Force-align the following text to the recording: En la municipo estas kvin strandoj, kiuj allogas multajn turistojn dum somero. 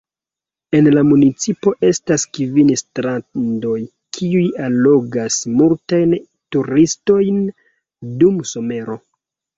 En 0.77 0.87
la 0.93 1.01
municipo 1.07 1.73
estas 1.89 2.23
kvin 2.37 2.71
strandoj, 2.81 3.75
kiuj 4.19 4.43
allogas 4.69 5.37
multajn 5.61 6.17
turistojn 6.57 7.41
dum 8.25 8.41
somero. 8.55 8.99